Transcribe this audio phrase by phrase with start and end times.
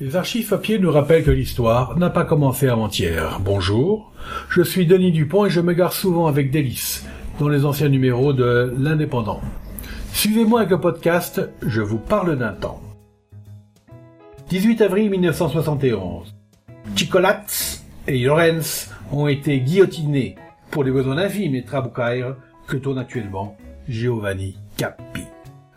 [0.00, 3.38] Les archives papier nous rappellent que l'histoire n'a pas commencé avant-hier.
[3.40, 4.12] Bonjour,
[4.50, 7.06] je suis Denis Dupont et je me gare souvent avec délice
[7.38, 9.40] dans les anciens numéros de L'Indépendant.
[10.12, 12.82] Suivez-moi avec le podcast Je vous parle d'un temps.
[14.48, 16.34] 18 avril 1971.
[16.96, 20.34] Chicolatz et Lorenz ont été guillotinés
[20.72, 22.34] pour les besoins infimes et Trabucaire
[22.66, 23.56] que tourne actuellement
[23.88, 25.22] Giovanni Capi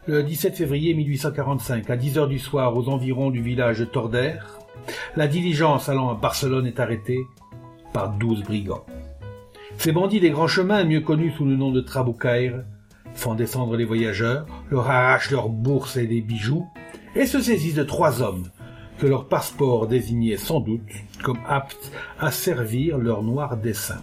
[0.07, 4.35] le 17 février 1845, à 10 heures du soir, aux environs du village de Torder,
[5.17, 7.19] la diligence allant à Barcelone est arrêtée
[7.91, 8.85] par douze brigands.
[9.77, 12.63] Ces bandits des grands chemins, mieux connus sous le nom de Trabucaire,
[13.15, 16.65] font descendre les voyageurs, leur arrachent leurs bourses et des bijoux,
[17.13, 18.47] et se saisissent de trois hommes
[18.99, 20.89] que leur passeport désignait sans doute
[21.21, 24.01] comme aptes à servir leur noir dessein.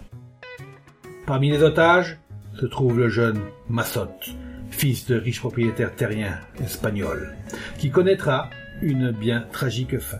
[1.25, 2.19] Parmi les otages
[2.53, 4.35] se trouve le jeune Massotte,
[4.75, 7.33] fils de riches propriétaires terriens espagnols,
[7.79, 8.49] qui connaîtra
[8.81, 10.19] une bien tragique fin.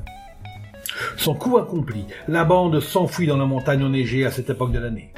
[1.17, 5.13] Son coup accompli, la bande s'enfuit dans la montagne enneigée à cette époque de l'année.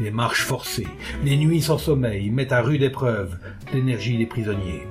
[0.00, 0.86] Les marches forcées,
[1.22, 3.36] les nuits sans sommeil mettent à rude épreuve
[3.74, 4.86] l'énergie des prisonniers.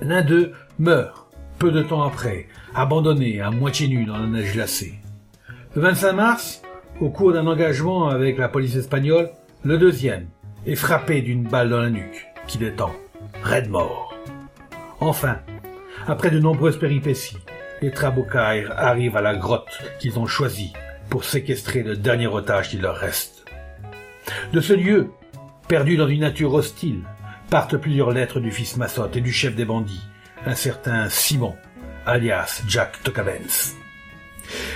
[0.00, 1.28] L'un d'eux meurt,
[1.58, 4.94] peu de temps après, abandonné à moitié nu dans la neige glacée.
[5.76, 6.62] Le 25 mars,
[7.00, 9.30] au cours d'un engagement avec la police espagnole,
[9.64, 10.26] le deuxième
[10.66, 12.94] est frappé d'une balle dans la nuque qu'il est temps,
[13.42, 14.14] raide mort.
[15.00, 15.38] Enfin,
[16.06, 17.38] après de nombreuses péripéties,
[17.80, 20.72] les Trabucaires arrivent à la grotte qu'ils ont choisie
[21.10, 23.44] pour séquestrer le dernier otage qui leur reste.
[24.52, 25.10] De ce lieu,
[25.68, 27.02] perdu dans une nature hostile,
[27.50, 30.06] partent plusieurs lettres du fils Massotte et du chef des bandits,
[30.46, 31.54] un certain Simon,
[32.06, 33.74] alias Jack Tocavens.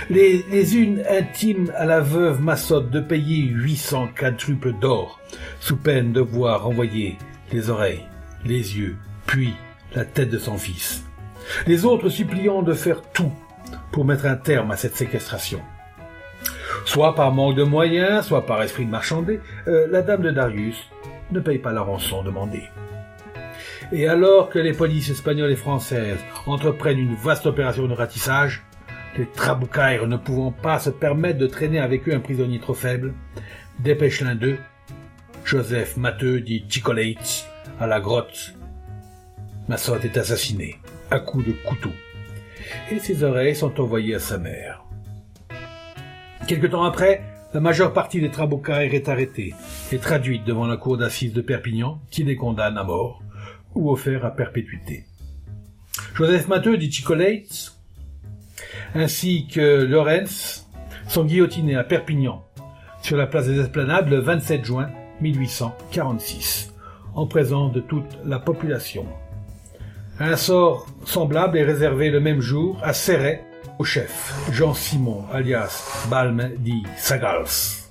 [0.09, 5.19] Les, unes intimes à la veuve Massotte de payer 800 quadruples d'or,
[5.59, 7.17] sous peine de voir renvoyer
[7.51, 8.05] les oreilles,
[8.45, 9.53] les yeux, puis
[9.95, 11.03] la tête de son fils.
[11.65, 13.31] Les autres suppliant de faire tout
[13.91, 15.61] pour mettre un terme à cette séquestration.
[16.85, 20.77] Soit par manque de moyens, soit par esprit de marchander, euh, la dame de Darius
[21.31, 22.63] ne paye pas la rançon demandée.
[23.91, 28.63] Et alors que les polices espagnoles et françaises entreprennent une vaste opération de ratissage,
[29.17, 33.13] les Trabucaires ne pouvant pas se permettre de traîner avec eux un prisonnier trop faible,
[33.79, 34.57] dépêchent l'un d'eux
[35.47, 37.47] Joseph Matteux dit Chicolate
[37.79, 38.53] à la grotte.
[39.69, 40.75] Massotte est assassiné
[41.09, 41.91] à coups de couteau
[42.91, 44.83] et ses oreilles sont envoyées à sa mère.
[46.49, 47.21] Quelque temps après,
[47.53, 49.53] la majeure partie des Trabucaires est arrêtée
[49.93, 53.23] et traduite devant la cour d'assises de Perpignan qui les condamne à mort
[53.73, 55.05] ou offert à perpétuité.
[56.13, 57.73] Joseph Matteux dit Chicolate
[58.95, 60.67] ainsi que Lorenz
[61.07, 62.43] sont guillotinés à Perpignan
[63.01, 64.89] sur la place des Esplanades le 27 juin
[65.21, 66.73] 1846,
[67.15, 69.05] en présence de toute la population.
[70.19, 73.43] Un sort semblable est réservé le même jour à Serret,
[73.79, 77.85] au chef, Jean-Simon, alias Balme dit Sagals.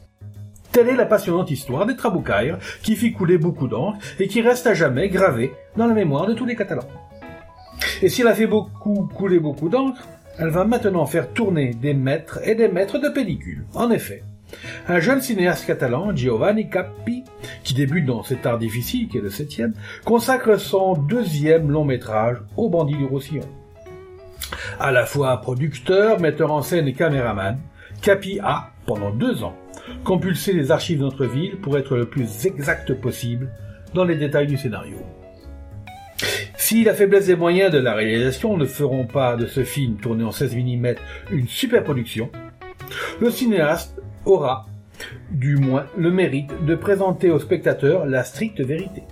[0.73, 4.67] Telle est la passionnante histoire des Trabucaires qui fit couler beaucoup d'encre et qui reste
[4.67, 6.89] à jamais gravée dans la mémoire de tous les Catalans.
[8.03, 10.07] Et si elle a fait beaucoup couler beaucoup d'encre,
[10.39, 13.65] elle va maintenant faire tourner des maîtres et des maîtres de pellicule.
[13.75, 14.23] En effet,
[14.89, 17.25] un jeune cinéaste catalan, Giovanni Capi,
[17.65, 19.75] qui débute dans cet art difficile qui est le septième,
[20.05, 23.49] consacre son deuxième long métrage au bandit du Roussillon.
[24.79, 27.59] À la fois producteur, metteur en scène et caméraman,
[28.03, 29.57] Capi a, pendant deux ans,
[30.05, 33.51] compulsé les archives de notre ville pour être le plus exact possible
[33.95, 34.99] dans les détails du scénario.
[36.57, 40.25] Si la faiblesse des moyens de la réalisation ne feront pas de ce film tourné
[40.25, 40.95] en 16 mm
[41.31, 42.31] une super production,
[43.21, 44.67] le cinéaste aura,
[45.31, 49.03] du moins, le mérite de présenter aux spectateurs la stricte vérité.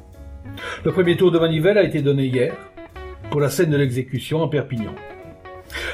[0.85, 2.55] Le premier tour de manivelle a été donné hier
[3.31, 4.95] pour la scène de l'exécution en Perpignan.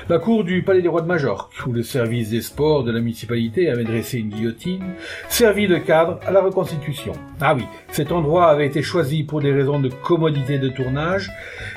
[0.09, 3.01] La cour du Palais des Rois de Majorque, où le service des sports de la
[3.01, 4.83] municipalité avait dressé une guillotine,
[5.29, 7.13] servit de cadre à la reconstitution.
[7.41, 11.31] Ah oui, cet endroit avait été choisi pour des raisons de commodité de tournage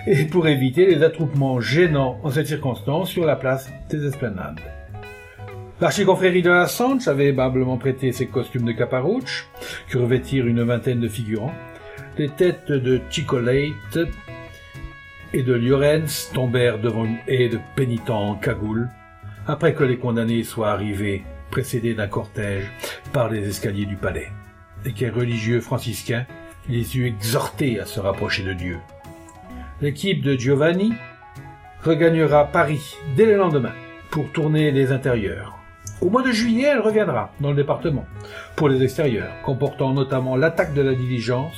[0.07, 4.59] et pour éviter les attroupements gênants en cette circonstance sur la place des Esplanades.
[5.81, 9.47] L'archiconfrérie de la Sanche avait aimablement prêté ses costumes de caparouche,
[9.89, 11.53] que revêtirent une vingtaine de figurants.
[12.17, 13.97] Les têtes de Chicolate
[15.33, 18.89] et de Llorens tombèrent devant une haie de pénitents en cagoule,
[19.47, 22.71] après que les condamnés soient arrivés, précédés d'un cortège,
[23.11, 24.31] par les escaliers du palais,
[24.85, 26.25] et qu'un religieux franciscain
[26.69, 28.77] les eut exhortés à se rapprocher de Dieu.
[29.81, 30.93] L'équipe de Giovanni
[31.81, 33.73] regagnera Paris dès le lendemain
[34.11, 35.62] pour tourner les intérieurs.
[36.03, 38.03] Au mois de juillet, elle reviendra dans le département
[38.57, 41.55] pour les extérieurs, comportant notamment l'attaque de la diligence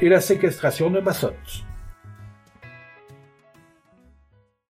[0.00, 1.62] et la séquestration de Massotte.